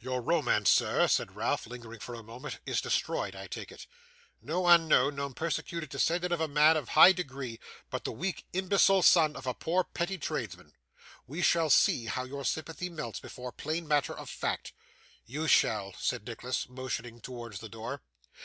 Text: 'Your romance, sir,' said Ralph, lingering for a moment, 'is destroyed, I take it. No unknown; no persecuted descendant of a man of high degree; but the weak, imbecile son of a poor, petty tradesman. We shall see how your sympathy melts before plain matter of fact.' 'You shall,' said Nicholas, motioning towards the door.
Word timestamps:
'Your 0.00 0.20
romance, 0.22 0.72
sir,' 0.72 1.06
said 1.06 1.36
Ralph, 1.36 1.64
lingering 1.64 2.00
for 2.00 2.16
a 2.16 2.22
moment, 2.24 2.58
'is 2.66 2.80
destroyed, 2.80 3.36
I 3.36 3.46
take 3.46 3.70
it. 3.70 3.86
No 4.42 4.66
unknown; 4.66 5.14
no 5.14 5.30
persecuted 5.32 5.88
descendant 5.88 6.32
of 6.32 6.40
a 6.40 6.48
man 6.48 6.76
of 6.76 6.88
high 6.88 7.12
degree; 7.12 7.60
but 7.88 8.02
the 8.02 8.10
weak, 8.10 8.44
imbecile 8.52 9.02
son 9.02 9.36
of 9.36 9.46
a 9.46 9.54
poor, 9.54 9.84
petty 9.84 10.18
tradesman. 10.18 10.72
We 11.28 11.42
shall 11.42 11.70
see 11.70 12.06
how 12.06 12.24
your 12.24 12.44
sympathy 12.44 12.88
melts 12.88 13.20
before 13.20 13.52
plain 13.52 13.86
matter 13.86 14.18
of 14.18 14.28
fact.' 14.28 14.72
'You 15.26 15.46
shall,' 15.46 15.94
said 15.96 16.26
Nicholas, 16.26 16.68
motioning 16.68 17.20
towards 17.20 17.60
the 17.60 17.68
door. 17.68 18.02